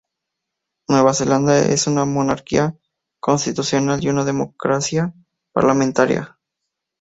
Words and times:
Nueva 0.89 1.13
Zelanda 1.13 1.59
es 1.59 1.85
una 1.85 2.05
monarquía 2.05 2.75
constitucional 3.19 4.03
y 4.03 4.09
una 4.09 4.25
democracia 4.25 5.13
parlamentaria. 5.53 6.39